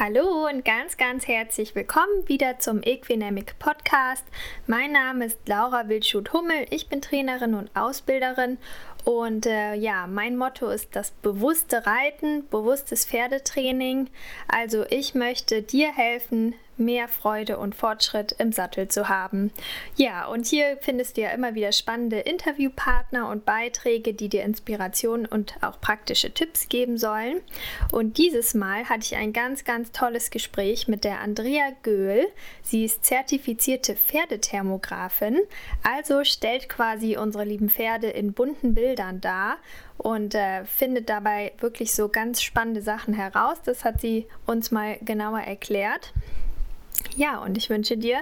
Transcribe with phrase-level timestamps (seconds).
[0.00, 4.24] Hallo und ganz, ganz herzlich willkommen wieder zum Equinamic Podcast.
[4.68, 6.66] Mein Name ist Laura Wildschut-Hummel.
[6.70, 8.58] Ich bin Trainerin und Ausbilderin
[9.04, 14.08] und äh, ja, mein Motto ist das bewusste Reiten, bewusstes Pferdetraining.
[14.46, 19.52] Also ich möchte dir helfen, mehr Freude und Fortschritt im Sattel zu haben.
[19.96, 25.26] Ja, und hier findest du ja immer wieder spannende Interviewpartner und Beiträge, die dir Inspiration
[25.26, 27.40] und auch praktische Tipps geben sollen.
[27.92, 32.26] Und dieses Mal hatte ich ein ganz, ganz tolles Gespräch mit der Andrea Göhl.
[32.62, 35.38] Sie ist zertifizierte Pferdethermografin,
[35.82, 39.58] also stellt quasi unsere lieben Pferde in bunten Bildern dar
[39.98, 43.58] und äh, findet dabei wirklich so ganz spannende Sachen heraus.
[43.64, 46.12] Das hat sie uns mal genauer erklärt.
[47.16, 48.20] Ja, und ich wünsche dir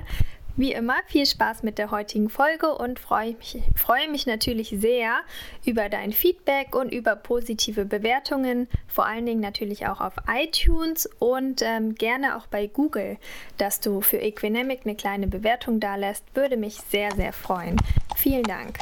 [0.56, 5.18] wie immer viel Spaß mit der heutigen Folge und freue mich, freue mich natürlich sehr
[5.64, 11.60] über dein Feedback und über positive Bewertungen, vor allen Dingen natürlich auch auf iTunes und
[11.62, 13.18] ähm, gerne auch bei Google,
[13.58, 17.76] dass du für Equinemic eine kleine Bewertung da lässt, würde mich sehr, sehr freuen.
[18.16, 18.78] Vielen Dank.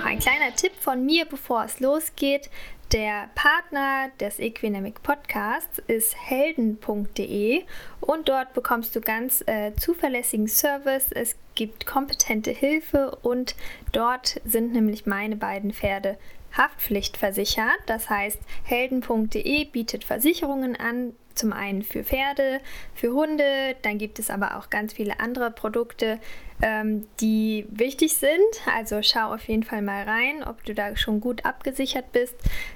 [0.00, 2.48] Noch ein kleiner Tipp von mir, bevor es losgeht.
[2.90, 7.64] Der Partner des Equinemic Podcasts ist helden.de
[8.00, 11.08] und dort bekommst du ganz äh, zuverlässigen Service.
[11.10, 13.54] Es gibt kompetente Hilfe und
[13.92, 16.16] dort sind nämlich meine beiden Pferde
[16.56, 17.80] haftpflichtversichert.
[17.84, 22.60] Das heißt, helden.de bietet Versicherungen an, zum einen für Pferde,
[22.94, 26.18] für Hunde, dann gibt es aber auch ganz viele andere Produkte,
[26.62, 28.38] ähm, die wichtig sind.
[28.74, 32.34] Also schau auf jeden Fall mal rein, ob du da schon gut abgesichert bist.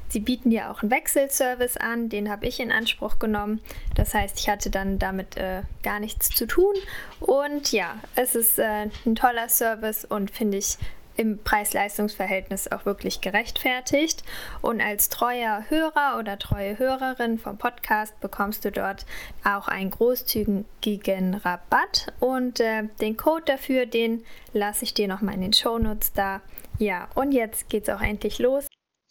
[0.09, 3.61] Sie bieten dir auch einen Wechselservice an, den habe ich in Anspruch genommen.
[3.95, 6.75] Das heißt, ich hatte dann damit äh, gar nichts zu tun.
[7.21, 10.79] Und ja, es ist äh, ein toller Service und finde ich
[11.17, 14.23] im Preis-Leistungs-Verhältnis auch wirklich gerechtfertigt.
[14.63, 19.07] Und als treuer Hörer oder treue Hörerin vom Podcast bekommst du dort
[19.45, 22.13] auch einen großzügigen Rabatt.
[22.21, 26.41] Und äh, den Code dafür, den lasse ich dir nochmal in den Shownotes da.
[26.79, 28.67] Ja, und jetzt geht's auch endlich los.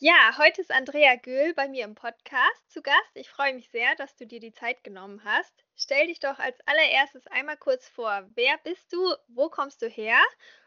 [0.06, 3.12] Ja, heute ist Andrea Göhl bei mir im Podcast zu Gast.
[3.14, 5.54] Ich freue mich sehr, dass du dir die Zeit genommen hast.
[5.78, 8.28] Stell dich doch als allererstes einmal kurz vor.
[8.36, 9.16] Wer bist du?
[9.30, 10.20] Wo kommst du her?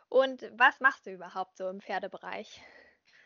[0.09, 2.61] Und was machst du überhaupt so im Pferdebereich?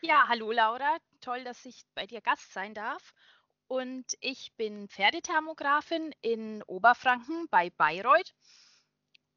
[0.01, 3.13] Ja, hallo Laura, toll, dass ich bei dir Gast sein darf.
[3.67, 8.33] Und ich bin Pferdethermografin in Oberfranken bei Bayreuth.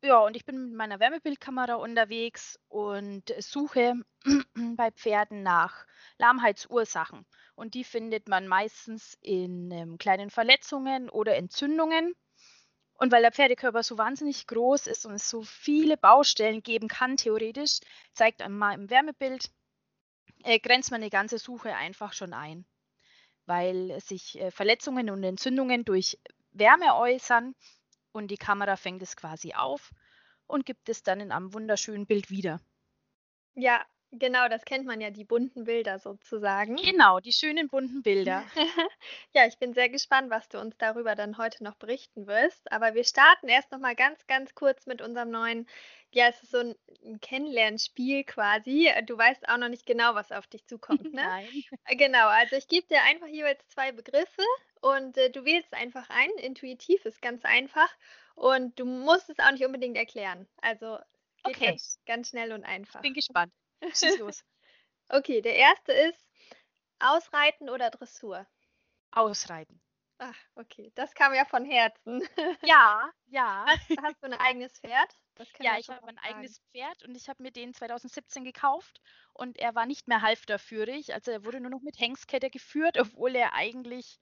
[0.03, 3.95] Ja, und ich bin mit meiner Wärmebildkamera unterwegs und suche
[4.77, 5.87] bei Pferden nach
[6.19, 7.25] Lahmheitsursachen.
[7.55, 12.15] Und die findet man meistens in ähm, kleinen Verletzungen oder Entzündungen.
[12.95, 17.17] Und weil der Pferdekörper so wahnsinnig groß ist und es so viele Baustellen geben kann,
[17.17, 17.81] theoretisch,
[18.13, 19.51] zeigt einmal im Wärmebild,
[20.45, 22.65] äh, grenzt man die ganze Suche einfach schon ein.
[23.47, 26.19] Weil sich äh, Verletzungen und Entzündungen durch
[26.53, 27.55] Wärme äußern
[28.13, 29.91] und die Kamera fängt es quasi auf
[30.47, 32.61] und gibt es dann in einem wunderschönen Bild wieder.
[33.55, 33.85] Ja,
[34.19, 36.77] Genau, das kennt man ja, die bunten Bilder sozusagen.
[36.77, 38.45] Genau, die schönen bunten Bilder.
[39.33, 42.71] Ja, ich bin sehr gespannt, was du uns darüber dann heute noch berichten wirst.
[42.71, 45.67] Aber wir starten erst noch mal ganz, ganz kurz mit unserem neuen,
[46.13, 46.75] ja, es ist so ein,
[47.21, 48.91] Kennenlernspiel quasi.
[49.07, 51.23] Du weißt auch noch nicht genau, was auf dich zukommt, ne?
[51.23, 51.65] Nein.
[51.87, 54.43] Äh, Genau, also ich gebe dir einfach jeweils zwei Begriffe
[54.81, 56.31] und äh, du wählst einfach ein.
[56.39, 57.89] Intuitiv ist ganz einfach
[58.37, 60.47] und du musst es auch nicht unbedingt erklären.
[60.61, 60.99] Also
[61.45, 63.03] geht Okay, ganz, ganz schnell und einfach.
[63.03, 63.53] bin gespannt.
[63.95, 64.45] Schieß los.
[65.09, 66.27] Okay, der erste ist
[66.99, 68.47] Ausreiten oder Dressur?
[69.11, 69.81] Ausreiten.
[70.19, 72.23] Ach, okay, das kam ja von Herzen.
[72.63, 73.67] Ja, ja.
[73.69, 75.17] Hast, hast du ein eigenes Pferd?
[75.61, 79.01] Ja, ich habe ein eigenes Pferd und ich habe mir den 2017 gekauft
[79.33, 81.13] und er war nicht mehr halfterführig.
[81.13, 84.21] Also er wurde nur noch mit Hengskette geführt, obwohl er eigentlich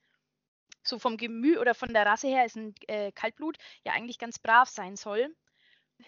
[0.83, 4.39] so vom Gemüt oder von der Rasse her ist ein äh, Kaltblut, ja eigentlich ganz
[4.39, 5.35] brav sein soll.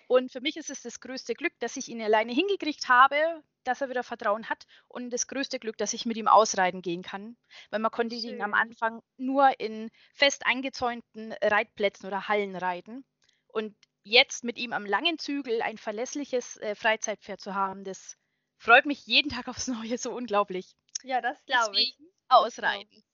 [0.08, 3.80] Und für mich ist es das größte Glück, dass ich ihn alleine hingekriegt habe, dass
[3.80, 7.36] er wieder Vertrauen hat und das größte Glück, dass ich mit ihm ausreiten gehen kann,
[7.70, 8.60] weil man konnte ihn am Schön.
[8.60, 13.04] Anfang nur in fest eingezäunten Reitplätzen oder Hallen reiten.
[13.48, 18.16] Und jetzt mit ihm am langen Zügel ein verlässliches äh, Freizeitpferd zu haben, das
[18.56, 20.74] freut mich jeden Tag aufs Neue so unglaublich.
[21.02, 21.96] Ja, das glaube ich.
[22.28, 23.04] Ausreiten.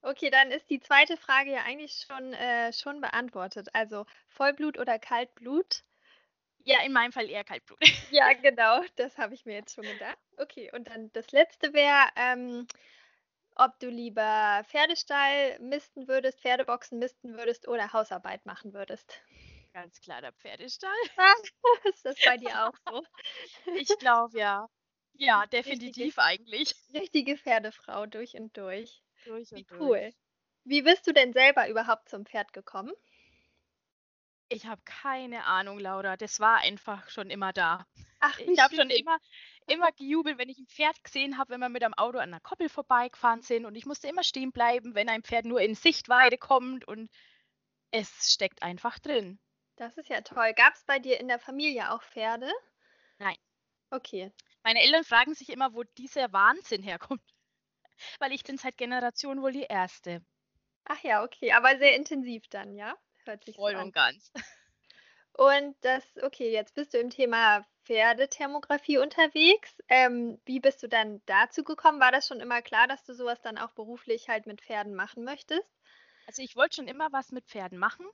[0.00, 3.68] Okay, dann ist die zweite Frage ja eigentlich schon, äh, schon beantwortet.
[3.72, 5.82] Also Vollblut oder Kaltblut?
[6.68, 7.78] Ja, in meinem Fall eher Kaltblut.
[8.10, 10.18] Ja, genau, das habe ich mir jetzt schon gedacht.
[10.36, 12.66] Okay, und dann das letzte wäre ähm,
[13.56, 19.18] ob du lieber Pferdestall misten würdest, Pferdeboxen misten würdest oder Hausarbeit machen würdest.
[19.72, 20.92] Ganz klar der Pferdestall.
[21.84, 23.02] Ist das bei dir auch so?
[23.74, 24.68] Ich glaube ja.
[25.14, 26.74] Ja, definitiv Richtige, eigentlich.
[26.92, 29.02] richtige Pferdefrau durch und durch.
[29.24, 29.80] Durch Wie und durch.
[29.80, 30.14] cool.
[30.64, 32.92] Wie bist du denn selber überhaupt zum Pferd gekommen?
[34.50, 36.16] Ich habe keine Ahnung, Laura.
[36.16, 37.86] Das war einfach schon immer da.
[38.20, 39.18] Ach, Ich habe schon immer,
[39.66, 42.40] immer gejubelt, wenn ich ein Pferd gesehen habe, wenn wir mit dem Auto an der
[42.40, 43.66] Koppel vorbeigefahren sind.
[43.66, 46.86] Und ich musste immer stehen bleiben, wenn ein Pferd nur in Sichtweite kommt.
[46.88, 47.10] Und
[47.90, 49.38] es steckt einfach drin.
[49.76, 50.54] Das ist ja toll.
[50.54, 52.50] Gab es bei dir in der Familie auch Pferde?
[53.18, 53.36] Nein.
[53.90, 54.32] Okay.
[54.64, 57.22] Meine Eltern fragen sich immer, wo dieser Wahnsinn herkommt.
[58.18, 60.24] Weil ich bin seit Generationen wohl die Erste.
[60.84, 61.52] Ach ja, okay.
[61.52, 62.96] Aber sehr intensiv dann, ja?
[63.28, 63.86] Hört sich so Voll an.
[63.86, 64.32] und ganz.
[65.34, 69.70] Und das, okay, jetzt bist du im Thema Pferdethermografie unterwegs.
[69.86, 72.00] Ähm, wie bist du dann dazu gekommen?
[72.00, 75.22] War das schon immer klar, dass du sowas dann auch beruflich halt mit Pferden machen
[75.22, 75.68] möchtest?
[76.26, 78.04] Also ich wollte schon immer was mit Pferden machen.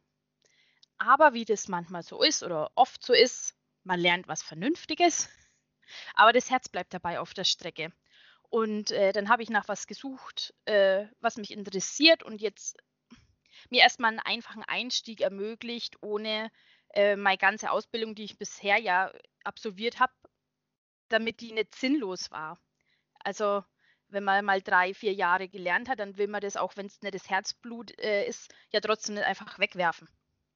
[0.99, 5.31] Aber wie das manchmal so ist oder oft so ist, man lernt was Vernünftiges,
[6.14, 7.90] aber das Herz bleibt dabei auf der Strecke.
[8.50, 12.76] Und äh, dann habe ich nach was gesucht, äh, was mich interessiert und jetzt
[13.70, 16.50] mir erstmal einen einfachen Einstieg ermöglicht, ohne
[16.94, 19.12] äh, meine ganze Ausbildung, die ich bisher ja
[19.44, 20.12] absolviert habe,
[21.08, 22.58] damit die nicht sinnlos war.
[23.20, 23.64] Also
[24.08, 27.02] wenn man mal drei, vier Jahre gelernt hat, dann will man das, auch wenn es
[27.02, 30.08] nicht das Herzblut äh, ist, ja trotzdem nicht einfach wegwerfen.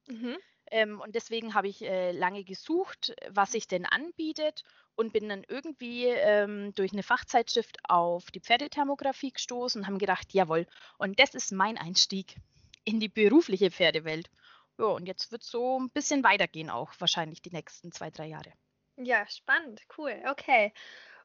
[0.07, 0.37] Mhm.
[0.71, 4.63] Ähm, und deswegen habe ich äh, lange gesucht, was sich denn anbietet
[4.95, 10.33] und bin dann irgendwie ähm, durch eine Fachzeitschrift auf die Pferdethermografie gestoßen und haben gedacht,
[10.33, 10.67] jawohl,
[10.97, 12.35] und das ist mein Einstieg
[12.89, 14.29] in die berufliche Pferdewelt.
[14.77, 18.27] Ja, und jetzt wird es so ein bisschen weitergehen, auch wahrscheinlich die nächsten zwei, drei
[18.27, 18.51] Jahre.
[18.97, 20.73] Ja, spannend, cool, okay.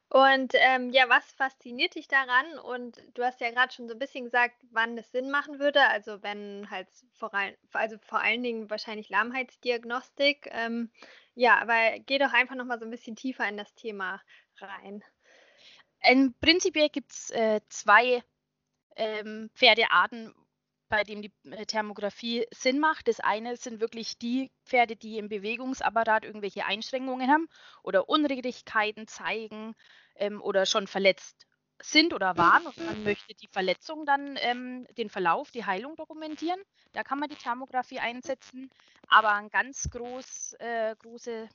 [0.09, 2.59] Und ähm, ja, was fasziniert dich daran?
[2.59, 5.81] Und du hast ja gerade schon so ein bisschen gesagt, wann es Sinn machen würde.
[5.89, 10.49] Also wenn halt vor allem, also vor allen Dingen wahrscheinlich Lahmheitsdiagnostik.
[10.53, 10.91] Ähm,
[11.35, 14.21] ja, aber geh doch einfach noch mal so ein bisschen tiefer in das Thema
[14.61, 15.03] rein.
[16.01, 18.23] Ähm, prinzipiell gibt es äh, zwei
[18.95, 20.33] ähm, Pferdearten,
[20.89, 23.09] bei denen die äh, Thermografie Sinn macht.
[23.09, 27.49] Das eine sind wirklich die Pferde, die im Bewegungsapparat irgendwelche Einschränkungen haben
[27.83, 29.75] oder Unregelmäßigkeiten zeigen
[30.17, 31.47] ähm, oder schon verletzt
[31.83, 36.61] sind oder waren und man möchte die Verletzung dann, ähm, den Verlauf, die Heilung dokumentieren.
[36.93, 38.71] Da kann man die Thermografie einsetzen.
[39.09, 41.49] Aber ein ganz groß, äh, großes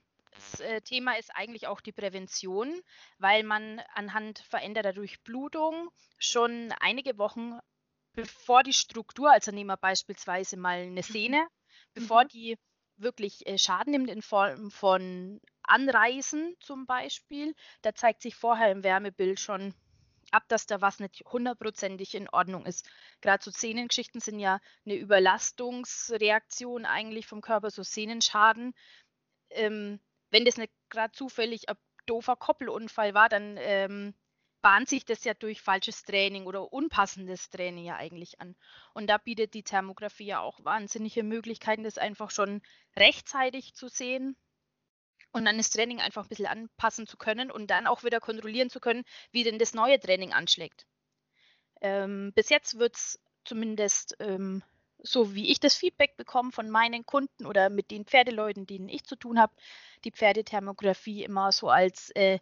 [0.60, 2.82] äh, Thema ist eigentlich auch die Prävention,
[3.18, 7.58] weil man anhand veränderter Durchblutung schon einige Wochen
[8.14, 11.48] bevor die Struktur, also nehmen wir beispielsweise mal eine Sehne,
[11.94, 12.30] bevor Mhm.
[12.30, 12.58] die
[12.98, 18.84] wirklich äh, Schaden nimmt in Form von Anreißen zum Beispiel, da zeigt sich vorher im
[18.84, 19.74] Wärmebild schon
[20.32, 22.90] ab, dass da was nicht hundertprozentig in Ordnung ist.
[23.22, 28.74] Gerade so Sehnengeschichten sind ja eine Überlastungsreaktion eigentlich vom Körper, so Sehnenschaden.
[29.52, 30.00] Ähm,
[30.32, 34.14] wenn das nicht gerade zufällig ein doofer Koppelunfall war, dann ähm,
[34.62, 38.56] bahnt sich das ja durch falsches Training oder unpassendes Training ja eigentlich an.
[38.94, 42.62] Und da bietet die Thermografie ja auch wahnsinnige Möglichkeiten, das einfach schon
[42.96, 44.36] rechtzeitig zu sehen
[45.32, 48.70] und dann das Training einfach ein bisschen anpassen zu können und dann auch wieder kontrollieren
[48.70, 50.86] zu können, wie denn das neue Training anschlägt.
[51.82, 54.64] Ähm, bis jetzt wird es zumindest ähm,
[55.02, 59.06] so, wie ich das Feedback bekomme von meinen Kunden oder mit den Pferdeleuten, denen ich
[59.06, 59.54] zu tun habe,
[60.04, 62.40] die Pferdethermografie immer so als äh,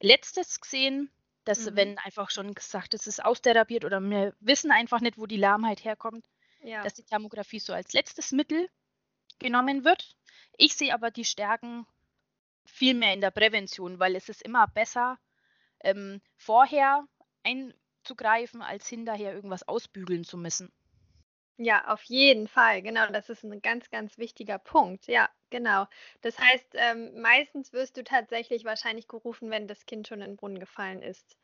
[0.00, 1.10] letztes gesehen,
[1.46, 1.76] dass Mhm.
[1.76, 5.38] wenn einfach schon gesagt ist, es ist austherapiert oder wir wissen einfach nicht, wo die
[5.38, 6.28] Lahmheit herkommt,
[6.60, 6.82] Ja.
[6.82, 8.68] dass die Thermografie so als letztes Mittel
[9.38, 10.16] genommen wird.
[10.58, 11.86] Ich sehe aber die Stärken
[12.66, 15.18] viel mehr in der Prävention, weil es ist immer besser,
[15.80, 17.06] ähm, vorher
[17.44, 20.72] einzugreifen, als hinterher irgendwas ausbügeln zu müssen.
[21.58, 22.82] Ja, auf jeden Fall.
[22.82, 25.06] Genau, das ist ein ganz, ganz wichtiger Punkt.
[25.06, 25.86] Ja, genau.
[26.22, 30.36] Das heißt, ähm, meistens wirst du tatsächlich wahrscheinlich gerufen, wenn das Kind schon in den
[30.36, 31.36] Brunnen gefallen ist.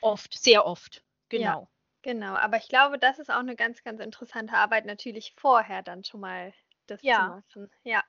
[0.00, 1.04] Oft, sehr oft.
[1.34, 1.56] Ja.
[1.56, 1.70] Genau.
[2.02, 6.04] Genau, aber ich glaube, das ist auch eine ganz, ganz interessante Arbeit, natürlich vorher dann
[6.04, 6.54] schon mal
[6.86, 7.22] das zu Ja.
[7.22, 7.70] machen.
[7.84, 8.04] Ja,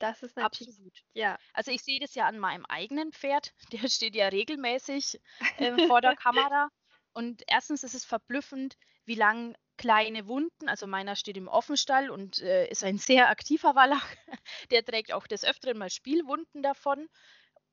[0.00, 1.04] das ist natürlich, Absolut.
[1.14, 1.38] ja.
[1.52, 3.54] Also ich sehe das ja an meinem eigenen Pferd.
[3.72, 5.20] Der steht ja regelmäßig
[5.56, 6.70] ähm, vor der Kamera.
[7.12, 12.42] Und erstens ist es verblüffend, wie lang kleine Wunden, also meiner steht im Offenstall und
[12.42, 14.06] äh, ist ein sehr aktiver Wallach.
[14.70, 17.08] Der trägt auch des Öfteren mal Spielwunden davon.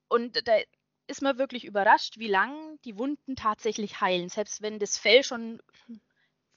[0.08, 0.58] Und da
[1.08, 4.30] ist man wirklich überrascht, wie lang die Wunden tatsächlich heilen.
[4.30, 5.62] Selbst wenn das Fell schon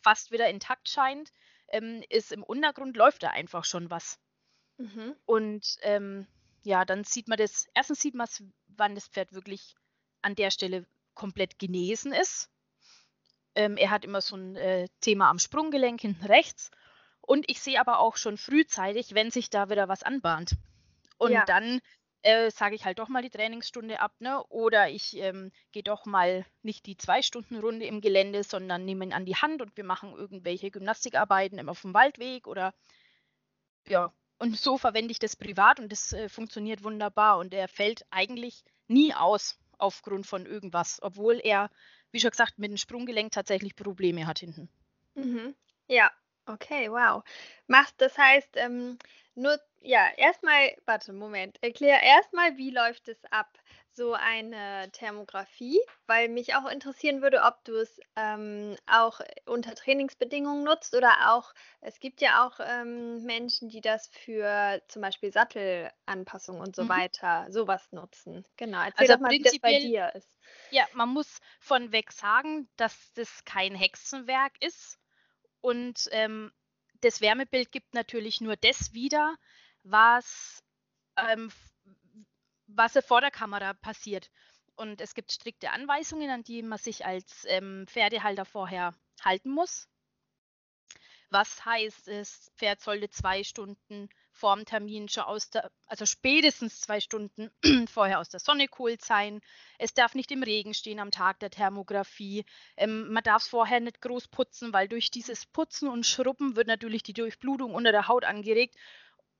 [0.02, 1.32] fast wieder intakt scheint,
[1.68, 4.18] ähm, ist im Untergrund läuft da einfach schon was.
[4.78, 5.16] Mhm.
[5.26, 6.26] Und ähm,
[6.62, 9.74] ja, dann sieht man das, erstens sieht man es, wann das Pferd wirklich
[10.22, 12.50] an der Stelle komplett genesen ist.
[13.54, 16.70] Ähm, er hat immer so ein äh, Thema am Sprunggelenk hinten rechts.
[17.20, 20.52] Und ich sehe aber auch schon frühzeitig, wenn sich da wieder was anbahnt.
[21.18, 21.44] Und Ja.
[21.46, 21.80] dann
[22.22, 24.42] äh, sage ich halt doch mal die Trainingsstunde ab, ne?
[24.48, 29.24] Oder ich ähm, gehe doch mal nicht die Zwei-Stunden-Runde im Gelände, sondern nehme ihn an
[29.26, 32.74] die Hand und wir machen irgendwelche Gymnastikarbeiten immer auf dem Waldweg oder
[33.88, 34.12] ja.
[34.38, 37.38] Und so verwende ich das privat und das äh, funktioniert wunderbar.
[37.38, 41.70] Und er fällt eigentlich nie aus aufgrund von irgendwas, obwohl er,
[42.12, 44.68] wie schon gesagt, mit dem Sprunggelenk tatsächlich Probleme hat hinten.
[45.14, 45.54] Mhm.
[45.88, 46.10] Ja,
[46.48, 47.22] okay, wow.
[47.66, 48.98] Machst das heißt, ähm,
[49.34, 53.58] nur, ja, erstmal, warte, Moment, erklär erstmal, wie läuft es ab,
[53.90, 60.64] so eine Thermografie, weil mich auch interessieren würde, ob du es ähm, auch unter Trainingsbedingungen
[60.64, 66.60] nutzt oder auch, es gibt ja auch ähm, Menschen, die das für zum Beispiel Sattelanpassung
[66.60, 66.88] und so Mhm.
[66.88, 68.44] weiter, sowas nutzen.
[68.58, 70.36] Genau, erzähl Also doch mal, wie das bei dir ist.
[70.70, 74.98] ja, man muss von weg sagen, dass das kein Hexenwerk ist.
[75.60, 76.52] Und ähm,
[77.00, 79.36] das Wärmebild gibt natürlich nur das wieder,
[79.82, 80.62] was,
[81.16, 81.50] ähm,
[82.66, 84.30] was vor der Kamera passiert.
[84.76, 89.88] Und es gibt strikte Anweisungen, an die man sich als ähm, Pferdehalter vorher halten muss.
[91.30, 94.08] Was heißt, das Pferd sollte zwei Stunden
[94.38, 97.50] vorm Termin schon aus der, also spätestens zwei Stunden
[97.88, 99.40] vorher aus der Sonne geholt sein.
[99.78, 102.44] Es darf nicht im Regen stehen am Tag der Thermografie.
[102.76, 106.68] Ähm, man darf es vorher nicht groß putzen, weil durch dieses Putzen und Schrubben wird
[106.68, 108.76] natürlich die Durchblutung unter der Haut angeregt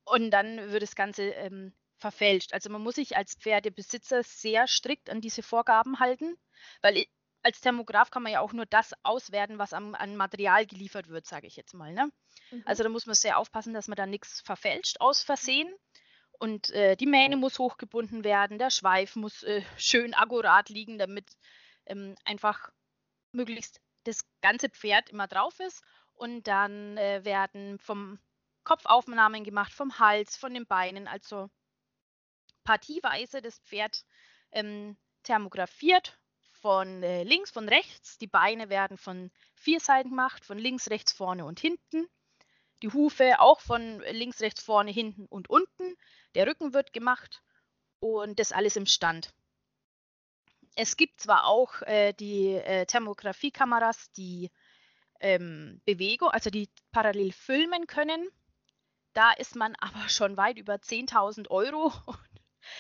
[0.05, 2.53] und dann wird das Ganze ähm, verfälscht.
[2.53, 6.37] Also man muss sich als Pferdebesitzer sehr strikt an diese Vorgaben halten,
[6.83, 7.09] weil i-
[7.43, 11.27] als Thermograph kann man ja auch nur das auswerten, was am, an Material geliefert wird,
[11.27, 11.93] sage ich jetzt mal.
[11.93, 12.11] Ne?
[12.51, 12.63] Mhm.
[12.67, 15.73] Also da muss man sehr aufpassen, dass man da nichts verfälscht aus Versehen.
[16.33, 21.37] Und äh, die Mähne muss hochgebunden werden, der Schweif muss äh, schön akkurat liegen, damit
[21.87, 22.71] ähm, einfach
[23.33, 25.83] möglichst das ganze Pferd immer drauf ist.
[26.15, 28.19] Und dann äh, werden vom
[28.65, 31.49] Kopf Aufnahmen gemacht, vom Hals, von den Beinen, also
[32.65, 34.05] partieweise das Pferd
[34.53, 36.18] ähm, thermografiert
[36.61, 38.19] von äh, links, von rechts.
[38.19, 42.09] Die Beine werden von vier Seiten gemacht, von links, rechts, vorne und hinten.
[42.83, 45.97] Die Hufe auch von links, rechts, vorne, hinten und unten.
[46.35, 47.43] Der Rücken wird gemacht
[48.01, 49.33] und das alles im Stand.
[50.77, 54.51] Es gibt zwar auch äh, die äh, Thermografiekameras, die
[55.21, 58.29] ähm, Bewegung, also die parallel filmen können.
[59.13, 61.93] Da ist man aber schon weit über 10.000 Euro.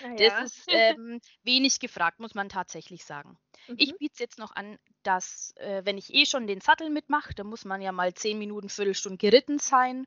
[0.01, 0.41] Ah Das ja.
[0.41, 3.39] ist ähm, wenig gefragt, muss man tatsächlich sagen.
[3.77, 3.99] Ich Mhm.
[3.99, 7.45] biete es jetzt noch an, dass, äh, wenn ich eh schon den Sattel mitmache, da
[7.45, 10.07] muss man ja mal 10 Minuten, Viertelstunde geritten sein,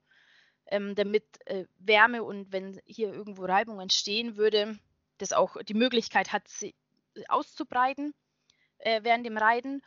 [0.68, 4.80] ähm, damit äh, Wärme und wenn hier irgendwo Reibung entstehen würde,
[5.18, 6.76] das auch die Möglichkeit hat, sie
[7.28, 8.14] auszubreiten
[8.80, 9.82] äh, während dem Reiten.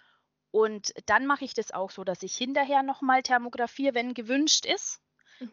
[0.51, 5.01] Und dann mache ich das auch so, dass ich hinterher nochmal thermografiere, wenn gewünscht ist.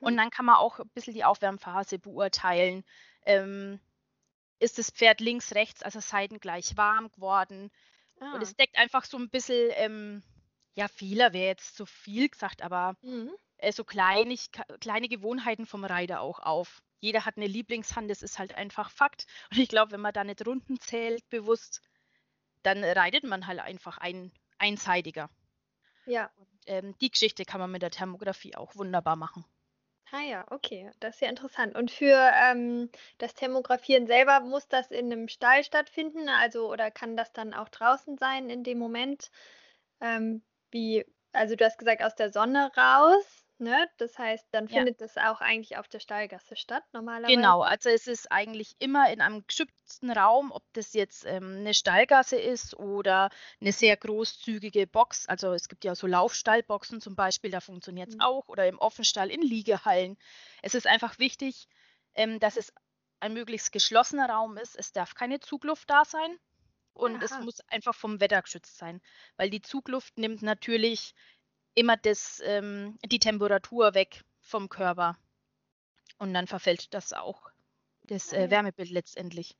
[0.02, 0.18] Und Mhm.
[0.18, 2.84] dann kann man auch ein bisschen die Aufwärmphase beurteilen.
[3.26, 3.80] Ähm,
[4.62, 7.72] ist das Pferd links, rechts, also seitengleich warm geworden?
[8.20, 8.40] Und Ah.
[8.42, 10.24] es deckt einfach so ein bisschen, ähm,
[10.76, 13.32] ja, Fehler wäre jetzt zu viel gesagt, aber Mhm.
[13.58, 14.50] äh, so kleinig,
[14.80, 16.82] kleine Gewohnheiten vom Reiter auch auf.
[17.00, 19.26] Jeder hat eine Lieblingshand, das ist halt einfach Fakt.
[19.52, 21.82] Und ich glaube, wenn man da nicht Runden zählt bewusst,
[22.64, 25.30] dann reitet man halt einfach ein, einseitiger.
[26.06, 26.32] Ja.
[26.36, 29.46] Und ähm, die Geschichte kann man mit der Thermografie auch wunderbar machen.
[30.12, 31.76] Ah ja, okay, das ist ja interessant.
[31.76, 37.16] Und für ähm, das Thermografieren selber muss das in einem Stall stattfinden, also oder kann
[37.16, 39.32] das dann auch draußen sein in dem Moment?
[40.02, 43.90] Ähm, wie, also du hast gesagt, aus der Sonne raus, ne?
[43.98, 44.86] Das heißt, dann Ja.
[44.86, 47.22] findet das auch eigentlich auf der Stallgasse statt, normalerweise.
[47.26, 51.74] Genau, also es ist eigentlich immer in einem geschützten Raum, ob das jetzt ähm, eine
[51.76, 53.30] Stallgasse ist oder
[53.62, 55.28] eine sehr großzügige Box.
[55.28, 58.20] Also es gibt ja so Laufstallboxen zum Beispiel, da funktioniert es Mhm.
[58.20, 60.18] auch oder im Offenstall in Liegehallen.
[60.64, 61.68] Es ist einfach wichtig,
[62.16, 62.74] ähm, dass es
[63.20, 64.76] ein möglichst geschlossener Raum ist.
[64.76, 66.38] Es darf keine Zugluft da sein
[66.94, 67.42] und es Aha.
[67.42, 69.02] muss einfach vom Wetter geschützt sein,
[69.38, 71.14] weil die Zugluft nimmt natürlich
[71.76, 75.18] immer das, ähm, die Temperatur weg vom Körper.
[76.18, 77.50] Und dann verfälscht das auch
[78.04, 78.52] das Ah äh, ja.
[78.52, 79.58] Wärmebild letztendlich.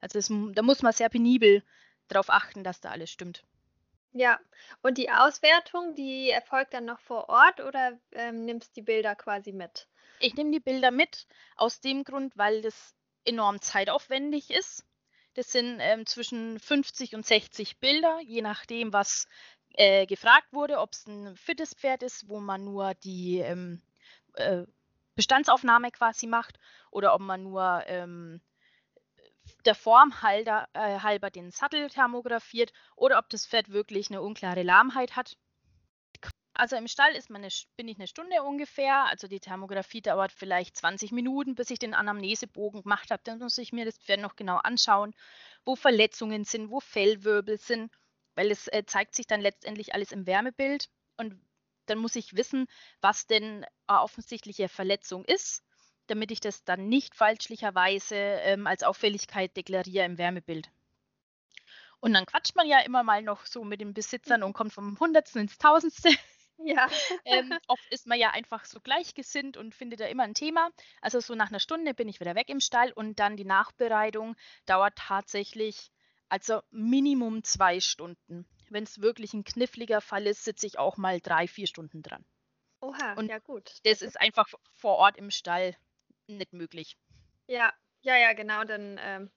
[0.00, 1.62] Also mu- da muss man sehr penibel
[2.08, 3.44] darauf achten, dass da alles stimmt.
[4.12, 4.38] Ja.
[4.82, 9.52] Und die Auswertung, die erfolgt dann noch vor Ort oder ähm, nimmst die Bilder quasi
[9.52, 9.88] mit?
[10.20, 12.94] Ich nehme die Bilder mit, aus dem Grund, weil das
[13.24, 14.84] enorm zeitaufwendig ist.
[15.34, 19.26] Das sind ähm, zwischen 50 und 60 Bilder, je nachdem, was
[19.74, 23.82] äh, gefragt wurde, ob es ein fittes Pferd ist, wo man nur die ähm,
[24.34, 24.64] äh,
[25.16, 26.58] Bestandsaufnahme quasi macht,
[26.90, 28.40] oder ob man nur ähm,
[29.64, 34.62] der Form halber, äh, halber den Sattel thermografiert, oder ob das Pferd wirklich eine unklare
[34.62, 35.36] Lahmheit hat.
[36.56, 39.06] Also im Stall ist meine, bin ich eine Stunde ungefähr.
[39.06, 43.22] Also die Thermografie dauert vielleicht 20 Minuten, bis ich den Anamnesebogen gemacht habe.
[43.24, 45.16] Dann muss ich mir das Pferd noch genau anschauen,
[45.64, 47.90] wo Verletzungen sind, wo Fellwirbel sind,
[48.34, 50.88] weil es äh, zeigt sich dann letztendlich alles im Wärmebild.
[51.16, 51.40] Und
[51.86, 52.66] dann muss ich wissen,
[53.00, 55.62] was denn eine offensichtliche Verletzung ist,
[56.06, 60.70] damit ich das dann nicht falschlicherweise ähm, als Auffälligkeit deklariere im Wärmebild.
[62.00, 64.98] Und dann quatscht man ja immer mal noch so mit den Besitzern und kommt vom
[65.00, 66.10] Hundertsten ins Tausendste.
[66.58, 66.88] Ja.
[67.24, 70.70] ähm, oft ist man ja einfach so gleichgesinnt und findet da immer ein Thema.
[71.00, 74.36] Also so nach einer Stunde bin ich wieder weg im Stall und dann die Nachbereitung
[74.64, 75.90] dauert tatsächlich
[76.34, 78.44] also Minimum zwei Stunden.
[78.68, 82.24] Wenn es wirklich ein kniffliger Fall ist, sitze ich auch mal drei, vier Stunden dran.
[82.80, 83.70] Oha, und ja gut.
[83.84, 85.76] Das ist einfach vor Ort im Stall
[86.26, 86.96] nicht möglich.
[87.46, 87.72] Ja,
[88.02, 88.64] ja, ja, genau.
[88.64, 89.30] Dann, ähm,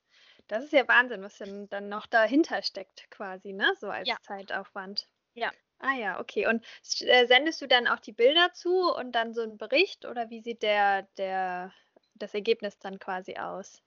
[0.47, 3.75] das ist ja Wahnsinn, was denn dann noch dahinter steckt, quasi, ne?
[3.79, 4.17] So als Ja.
[4.23, 5.07] Zeitaufwand.
[5.35, 5.51] Ja.
[5.77, 6.47] Ah ja, okay.
[6.47, 6.65] Und
[7.01, 10.41] äh, sendest du dann auch die Bilder zu und dann so einen Bericht oder wie
[10.41, 11.71] sieht der, der,
[12.15, 13.83] das Ergebnis dann quasi aus?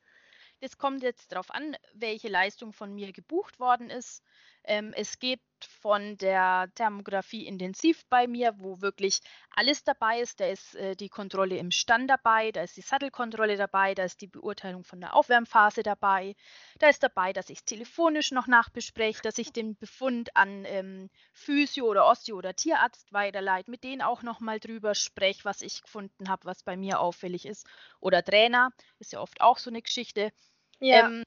[0.61, 4.23] Das kommt jetzt darauf an, welche Leistung von mir gebucht worden ist.
[4.65, 9.21] Ähm, es geht von der Thermografie intensiv bei mir, wo wirklich
[9.55, 10.41] alles dabei ist.
[10.41, 14.21] Da ist äh, die Kontrolle im Stand dabei, da ist die Sattelkontrolle dabei, da ist
[14.21, 16.35] die Beurteilung von der Aufwärmphase dabei,
[16.79, 21.11] da ist dabei, dass ich es telefonisch noch nachbespreche, dass ich den Befund an ähm,
[21.33, 26.29] Physio oder Osteo oder Tierarzt weiterleite, mit denen auch nochmal drüber spreche, was ich gefunden
[26.29, 27.67] habe, was bei mir auffällig ist.
[28.01, 30.33] Oder Trainer, ist ja oft auch so eine Geschichte.
[30.79, 31.07] Ja.
[31.07, 31.25] Ähm,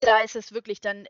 [0.00, 1.06] da ist es wirklich dann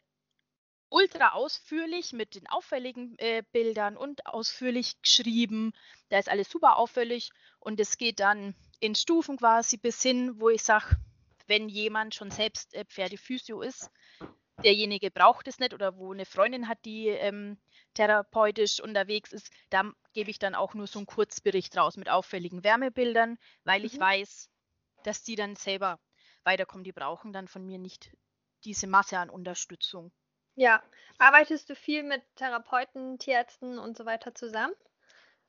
[0.91, 5.73] ultra ausführlich mit den auffälligen äh, Bildern und ausführlich geschrieben.
[6.11, 7.31] Da ist alles super auffällig
[7.61, 10.97] und es geht dann in Stufen quasi bis hin, wo ich sage,
[11.47, 13.91] wenn jemand schon selbst äh, Pferdephysio ist,
[14.65, 17.59] derjenige braucht es nicht oder wo eine Freundin hat, die ähm,
[17.95, 22.65] therapeutisch unterwegs ist, da gebe ich dann auch nur so einen Kurzbericht raus mit auffälligen
[22.65, 24.01] Wärmebildern, weil ich Mhm.
[24.01, 24.51] weiß,
[25.05, 26.01] dass die dann selber
[26.45, 26.85] weiterkommen.
[26.85, 28.13] Die brauchen dann von mir nicht
[28.65, 30.13] diese Masse an Unterstützung.
[30.55, 30.83] Ja.
[31.19, 34.75] Arbeitest du viel mit Therapeuten, Tierärzten und so weiter zusammen?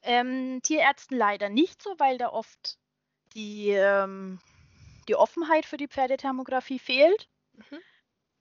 [0.01, 2.77] Ähm, Tierärzten leider nicht so, weil da oft
[3.33, 4.39] die, ähm,
[5.07, 7.29] die Offenheit für die Pferdethermografie fehlt.
[7.53, 7.79] Mhm.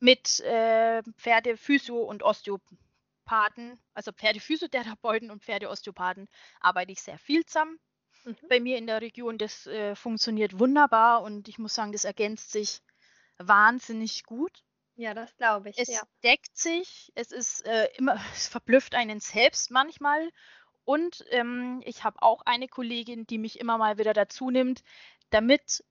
[0.01, 6.29] Mit äh, Pferdephysio und Osteopathen, also Pferdephysiotherapeuten und Pferdeosteopathen,
[6.61, 7.79] arbeite ich sehr viel zusammen.
[8.25, 8.37] Mhm.
[8.49, 12.51] Bei mir in der Region, das äh, funktioniert wunderbar und ich muss sagen, das ergänzt
[12.51, 12.81] sich
[13.39, 14.65] wahnsinnig gut.
[15.01, 15.77] Ja, das glaube ich.
[15.77, 16.07] Es Ja.
[16.23, 20.31] deckt sich, es ist äh, immer, es verblüfft einen selbst manchmal.
[20.85, 24.83] Und ähm, ich habe auch eine Kollegin, die mich immer mal wieder dazu nimmt,
[25.31, 25.85] damit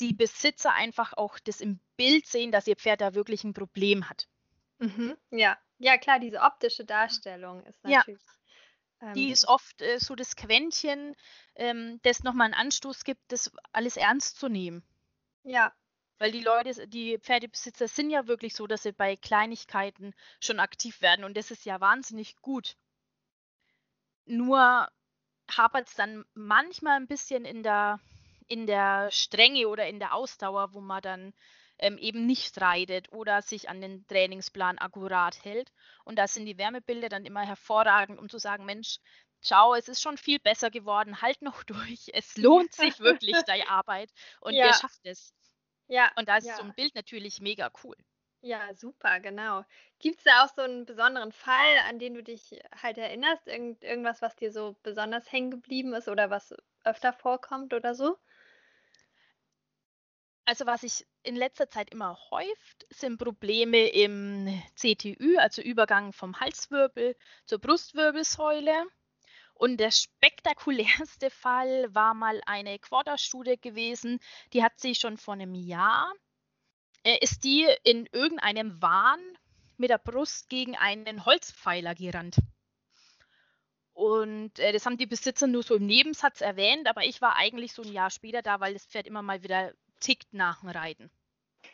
[0.00, 4.08] die Besitzer einfach auch das im Bild sehen, dass ihr Pferd da wirklich ein Problem
[4.10, 4.28] hat.
[4.78, 5.16] Mhm.
[5.30, 5.58] Ja.
[5.78, 8.04] Ja, klar, diese optische Darstellung ist Ja.
[8.04, 8.22] natürlich.
[9.14, 11.14] Die Ähm, ist oft äh, so das Quäntchen,
[11.54, 14.82] ähm, das nochmal einen Anstoß gibt, das alles ernst zu nehmen.
[15.44, 15.74] ja.
[16.20, 21.00] Weil die Leute, die Pferdebesitzer sind ja wirklich so, dass sie bei Kleinigkeiten schon aktiv
[21.00, 22.76] werden und das ist ja wahnsinnig gut.
[24.26, 24.86] Nur
[25.50, 28.00] hapert es dann manchmal ein bisschen in der,
[28.48, 31.32] in der Strenge oder in der Ausdauer, wo man dann
[31.78, 35.72] ähm, eben nicht reitet oder sich an den Trainingsplan akkurat hält.
[36.04, 38.98] Und da sind die Wärmebilder dann immer hervorragend, um zu sagen, Mensch,
[39.40, 42.10] schau, es ist schon viel besser geworden, halt noch durch.
[42.12, 44.72] Es lohnt sich wirklich deine Arbeit und ihr Ja.
[44.74, 45.32] schafft es.
[45.90, 46.10] Ja.
[46.16, 46.64] Und da ist so Ja.
[46.64, 47.96] ein Bild natürlich mega cool.
[48.42, 49.64] Ja, super, genau.
[49.98, 53.46] Gibt es da auch so einen besonderen Fall, an den du dich halt erinnerst?
[53.46, 58.16] Irgend, irgendwas, was dir so besonders hängen geblieben ist oder was öfter vorkommt oder so?
[60.44, 66.38] Also was sich in letzter Zeit immer häuft, sind Probleme im CTÜ, also Übergang vom
[66.40, 68.84] Halswirbel zur Brustwirbelsäule.
[69.60, 74.18] Und der spektakulärste Fall war mal eine Quarterstudie gewesen,
[74.54, 76.10] die hat sich schon vor einem Jahr,
[77.04, 79.20] äh, ist die in irgendeinem Wahn
[79.76, 82.36] mit der Brust gegen einen Holzpfeiler gerannt.
[83.92, 87.74] Und äh, das haben die Besitzer nur so im Nebensatz erwähnt, aber ich war eigentlich
[87.74, 91.10] so ein Jahr später da, weil das Pferd immer mal wieder tickt nach dem Reiten.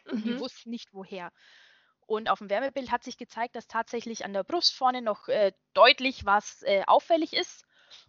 [0.08, 0.40] Und die Mhm.
[0.40, 1.32] wussten nicht woher.
[2.06, 5.52] Und auf dem Wärmebild hat sich gezeigt, dass tatsächlich an der Brust vorne noch äh,
[5.74, 7.65] deutlich was äh, auffällig ist.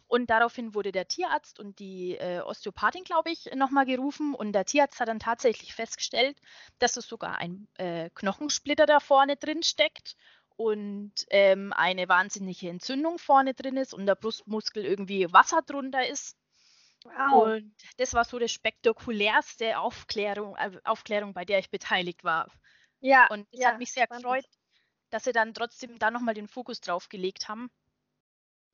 [0.08, 4.34] Und daraufhin wurde der Tierarzt und die äh, Osteopathin, glaube ich, nochmal gerufen.
[4.34, 6.40] Und der Tierarzt hat dann tatsächlich festgestellt,
[6.80, 10.16] dass es sogar ein äh, Knochensplitter da vorne drin steckt
[10.56, 16.38] und ähm, eine wahnsinnige Entzündung vorne drin ist und der Brustmuskel irgendwie Wasser drunter ist.
[17.04, 17.54] Wow.
[17.56, 22.52] Und das war so die spektakulärste Aufklärung, äh, Aufklärung, bei der ich beteiligt war.
[23.00, 24.46] Ja, Und es ja, hat mich sehr gefreut,
[25.10, 27.70] dass sie dann trotzdem da nochmal den Fokus drauf gelegt haben.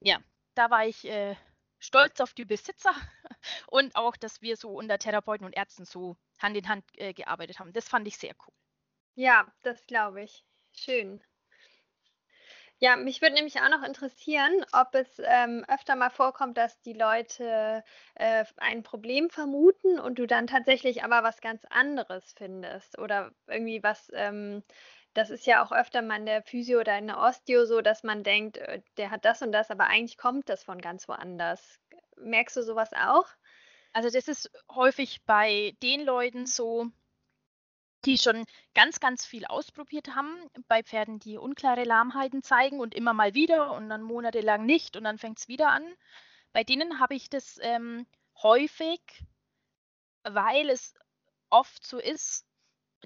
[0.02, 0.20] ja,
[0.56, 1.36] da war ich äh,
[1.80, 2.94] stolz auf die Besitzer
[3.68, 7.60] und auch, dass wir so unter Therapeuten und Ärzten so Hand in Hand äh, gearbeitet
[7.60, 7.74] haben.
[7.74, 8.54] Das fand ich sehr cool.
[9.16, 10.46] Ja, das glaube ich.
[10.72, 11.24] Schön.
[12.80, 16.94] Ja, mich würde nämlich auch noch interessieren, ob es ähm, öfter mal vorkommt, dass die
[16.94, 17.84] Leute
[18.16, 23.82] äh, ein Problem vermuten und du dann tatsächlich aber was ganz anderes findest oder irgendwie
[23.84, 24.64] was, ähm,
[25.14, 28.04] das ist ja auch öfter mal in der Physio oder in der Osteo so, dass
[28.04, 31.80] man denkt, äh, der hat das und das, aber eigentlich kommt das von ganz woanders.
[32.18, 33.28] Merkst du sowas auch?
[33.94, 36.90] Also das ist häufig bei den Leuten so,
[38.06, 43.14] die schon ganz, ganz viel ausprobiert haben bei Pferden, die unklare Lahmheiten zeigen und immer
[43.14, 45.86] mal wieder und dann monatelang nicht und dann fängt es wieder an.
[46.52, 48.06] Bei denen habe ich das ähm,
[48.42, 49.00] häufig,
[50.24, 50.96] weil es
[51.50, 52.46] oft so ist,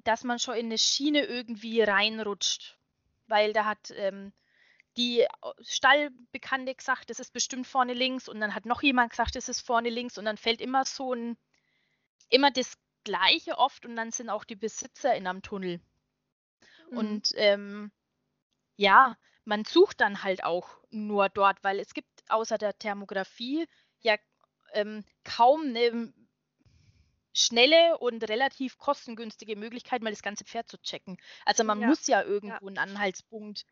[0.04, 2.78] dass man schon in eine Schiene irgendwie reinrutscht.
[3.28, 4.32] Weil da hat ähm,
[4.96, 5.26] die
[5.62, 9.62] Stallbekannte gesagt, das ist bestimmt vorne links und dann hat noch jemand gesagt, das ist
[9.62, 11.38] vorne links und dann fällt immer so ein,
[12.30, 15.80] immer das Gleiche oft und dann sind auch die Besitzer in einem Tunnel.
[16.90, 16.98] Mhm.
[16.98, 17.92] Und ähm,
[18.76, 23.68] ja, man sucht dann halt auch nur dort, weil es gibt außer der Thermografie
[24.02, 24.16] ja
[24.74, 26.14] ähm, kaum eine
[27.38, 31.18] schnelle und relativ kostengünstige Möglichkeit, mal das ganze Pferd zu checken.
[31.46, 31.88] Also man ja.
[31.88, 32.68] muss ja irgendwo ja.
[32.68, 33.66] einen Anhaltspunkt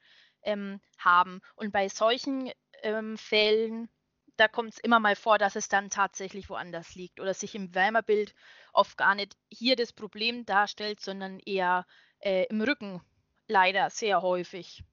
[0.43, 1.41] ähm, haben.
[1.55, 2.51] Und bei solchen
[2.83, 3.89] ähm, Fällen
[4.37, 7.73] da kommt es immer mal vor, dass es dann tatsächlich woanders liegt oder sich im
[7.73, 8.33] Wärmerbild
[8.73, 11.85] oft gar nicht hier das Problem darstellt, sondern eher
[12.19, 13.01] äh, im Rücken
[13.47, 14.83] leider sehr häufig.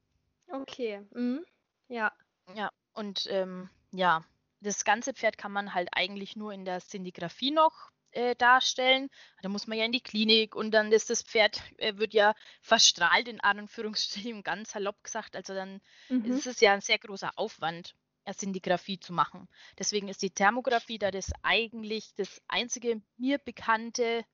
[0.48, 1.44] Okay, mhm.
[1.88, 2.12] ja.
[2.54, 4.24] Ja, und ähm, ja,
[4.61, 9.09] das ganze Pferd kann man halt eigentlich nur in der Syndigraphie noch äh, darstellen.
[9.42, 12.35] Da muss man ja in die Klinik und dann ist das Pferd, äh, wird ja
[12.61, 15.37] verstrahlt in Anführungsstrichen, ganz salopp gesagt.
[15.37, 16.25] Also dann mhm.
[16.25, 17.94] ist es ja ein sehr großer Aufwand.
[18.25, 19.48] Sintigraphie zu machen.
[19.81, 24.25] Deswegen ist die Thermografie da das eigentlich das einzige mir bekannte,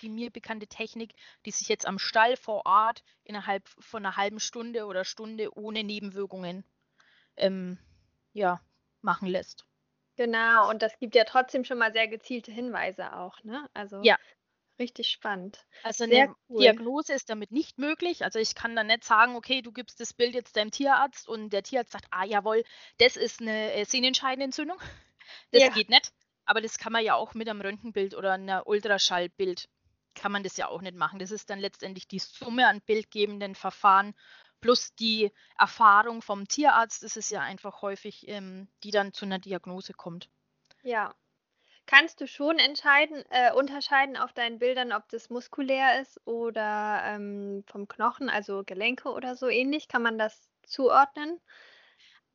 [0.00, 4.40] die mir bekannte Technik, die sich jetzt am Stall vor Ort innerhalb von einer halben
[4.40, 6.64] Stunde oder Stunde ohne Nebenwirkungen
[7.36, 7.78] ähm,
[8.32, 8.60] ja,
[9.00, 9.64] machen lässt.
[10.16, 13.68] Genau, und das gibt ja trotzdem schon mal sehr gezielte Hinweise auch, ne?
[13.74, 14.16] Also ja,
[14.78, 15.64] Richtig spannend.
[15.82, 16.60] Also eine cool.
[16.60, 18.24] Diagnose ist damit nicht möglich.
[18.24, 21.50] Also ich kann dann nicht sagen, okay, du gibst das Bild jetzt deinem Tierarzt und
[21.50, 22.62] der Tierarzt sagt, ah jawohl,
[22.98, 24.78] das ist eine äh, Sehnenscheidenentzündung.
[25.50, 25.70] Das ja.
[25.70, 26.12] geht nicht.
[26.44, 29.68] Aber das kann man ja auch mit einem Röntgenbild oder einer Ultraschallbild,
[30.14, 31.18] kann man das ja auch nicht machen.
[31.18, 34.14] Das ist dann letztendlich die Summe an bildgebenden Verfahren
[34.66, 37.02] plus die Erfahrung vom Tierarzt.
[37.04, 40.30] Ist ja einfach häufig, ähm, die dann zu einer Diagnose kommt.
[40.82, 41.14] Ja,
[41.86, 47.64] Kannst du schon entscheiden äh, unterscheiden auf deinen Bildern, ob das muskulär ist oder, ähm,
[47.68, 49.88] vom Knochen, also Gelenke oder so ähnlich?
[49.88, 51.40] Kann man das zuordnen?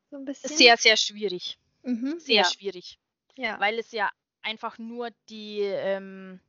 [0.09, 0.63] So 'n bisschen?
[0.63, 1.57] Sehr, sehr schwierig.
[1.83, 2.45] Mhm, Sehr ja.
[2.45, 2.99] schwierig,
[3.37, 3.59] Ja.
[3.59, 4.11] weil es ja
[4.43, 6.41] einfach nur die, ähm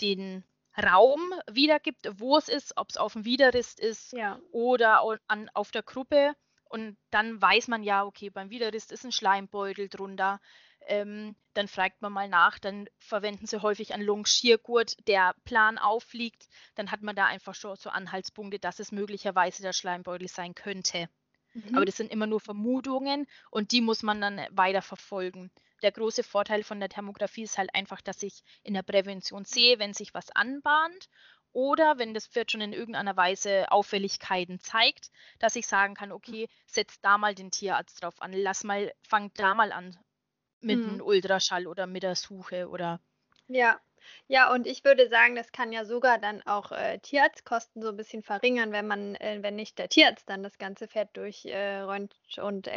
[0.00, 0.44] den
[0.78, 4.38] Raum wiedergibt, wo es ist, ob es auf dem Widerrist ist Ja.
[4.52, 6.34] oder an auf der Gruppe.
[6.64, 10.38] Und dann weiß man ja, okay, beim Widerrist ist ein Schleimbeutel drunter
[10.88, 16.48] ähm, dann fragt man mal nach, dann verwenden sie häufig einen Longiergurt, der plan aufliegt,
[16.74, 21.08] dann hat man da einfach schon so Anhaltspunkte, dass es möglicherweise der Schleimbeutel sein könnte.
[21.54, 21.76] Mhm.
[21.76, 25.50] Aber das sind immer nur Vermutungen und die muss man dann weiter verfolgen.
[25.82, 29.78] Der große Vorteil von der Thermografie ist halt einfach, dass ich in der Prävention sehe,
[29.78, 31.08] wenn sich was anbahnt
[31.52, 36.48] oder wenn das Pferd schon in irgendeiner Weise Auffälligkeiten zeigt, dass ich sagen kann, okay,
[36.66, 39.96] setz da mal den Tierarzt drauf an, lass mal, fang da mal an
[40.60, 40.86] mit Mhm.
[40.86, 43.00] 'n Ultraschall oder mit der Suche oder
[43.50, 43.80] Ja.
[44.26, 47.96] Ja, und ich würde sagen, das kann ja sogar dann auch, äh, Tierarztkosten so 'n
[47.96, 52.40] bisschen verringern, wenn man äh, wenn nicht der Tierarzt dann das ganze Pferd durchröntgt äh,
[52.42, 52.68] und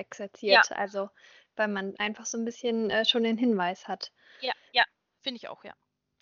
[0.48, 0.64] Ja.
[0.64, 0.72] exerziert.
[0.72, 1.10] Also,
[1.56, 4.12] weil man einfach so 'n bisschen, äh, schon den Hinweis hat.
[4.40, 4.84] Ja, ja,
[5.22, 5.74] finde ich auch, ja.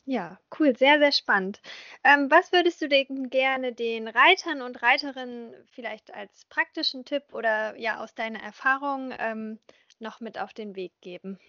[0.05, 1.61] Ja, cool, sehr, sehr spannend.
[2.03, 7.75] Ähm, was würdest du denn gerne den Reitern und Reiterinnen vielleicht als praktischen Tipp oder
[7.77, 9.59] ja aus deiner Erfahrung, ähm,
[9.99, 11.39] noch mit auf den Weg geben?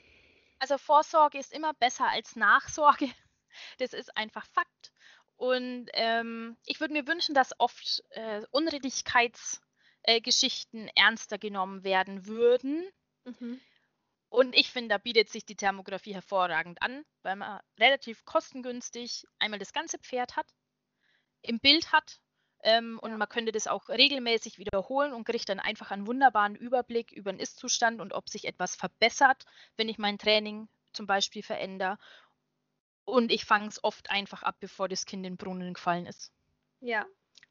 [0.59, 3.09] Also Vorsorge ist immer besser als Nachsorge.
[3.79, 4.93] Das ist einfach Fakt.
[5.37, 12.89] Und ähm, ich würde mir wünschen, dass oft äh, Unredlichkeitsgeschichten äh, ernster genommen werden würden.
[13.25, 13.61] Mhm.
[14.31, 19.59] Und ich finde, da bietet sich die Thermografie hervorragend an, weil man relativ kostengünstig einmal
[19.59, 20.47] das ganze Pferd hat,
[21.43, 22.21] im Bild hat
[22.63, 23.17] ähm, und ja.
[23.17, 27.41] man könnte das auch regelmäßig wiederholen und kriegt dann einfach einen wunderbaren Überblick über den
[27.41, 29.45] Ist-Zustand und ob sich etwas verbessert,
[29.77, 31.99] wenn ich mein Training zum Beispiel verändere.
[33.05, 36.33] Und ich fange es oft einfach ab, bevor das Kind in den Brunnen gefallen ist.
[36.81, 37.07] Ja.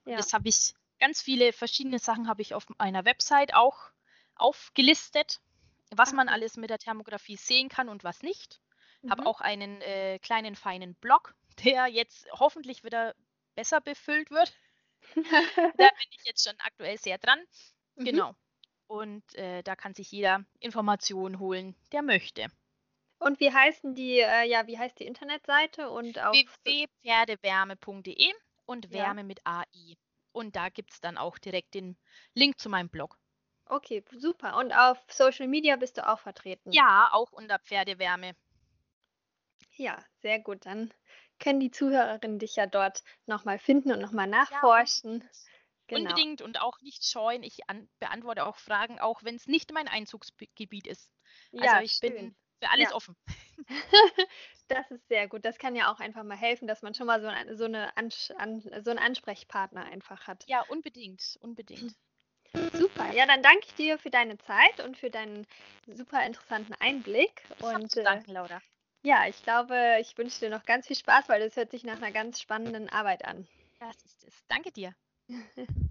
[0.05, 0.17] ja.
[0.17, 3.91] Das habe ich, ganz viele verschiedene Sachen habe ich auf meiner Website auch
[4.35, 5.41] aufgelistet.
[5.91, 8.59] Was man alles mit der Thermografie sehen kann und was nicht.
[9.01, 9.11] Mhm.
[9.11, 13.15] Habe auch einen äh, kleinen, feinen Blog, der jetzt hoffentlich wieder
[13.55, 14.53] besser befüllt wird.
[15.15, 17.39] da bin ich jetzt schon aktuell sehr dran.
[17.95, 18.05] Mhm.
[18.05, 18.35] Genau.
[18.87, 22.47] Und äh, da kann sich jeder Informationen holen, der möchte.
[23.19, 25.89] Und wie heißen die, äh, ja, wie heißt die Internetseite?
[25.89, 28.33] Und auf www.pferdewärme.de
[28.65, 29.27] und Wärme ja.
[29.27, 29.97] mit AI.
[30.31, 31.97] Und da gibt es dann auch direkt den
[32.33, 33.19] Link zu meinem Blog.
[33.69, 34.57] Okay, super.
[34.57, 36.71] Und auf Social Media bist du auch vertreten?
[36.71, 38.35] Ja, auch unter Pferdewärme.
[39.75, 40.65] Ja, sehr gut.
[40.65, 40.91] Dann
[41.39, 45.21] können die Zuhörerinnen dich ja dort nochmal finden und nochmal nachforschen.
[45.21, 45.29] Ja,
[45.87, 46.09] genau.
[46.09, 47.43] Unbedingt und auch nicht scheuen.
[47.43, 51.11] Ich an, beantworte auch Fragen, auch wenn es nicht mein Einzugsgebiet ist.
[51.53, 52.13] Also ja, ich schön.
[52.13, 52.95] bin für alles ja.
[52.95, 53.15] offen.
[54.67, 55.45] das ist sehr gut.
[55.45, 57.95] Das kann ja auch einfach mal helfen, dass man schon mal so, ein, so, eine
[57.97, 60.43] Ans an, so einen Ansprechpartner einfach hat.
[60.47, 61.95] Ja, unbedingt, unbedingt.
[62.53, 63.13] Super.
[63.13, 65.45] Ja, dann danke ich dir für deine Zeit und für deinen
[65.87, 67.43] super interessanten Einblick.
[67.61, 68.61] Und äh, danke, Laura.
[69.03, 71.97] Ja, ich glaube, ich wünsche dir noch ganz viel Spaß, weil das hört sich nach
[71.97, 73.47] einer ganz spannenden Arbeit an.
[73.79, 74.33] Das ist es.
[74.47, 74.93] Danke dir.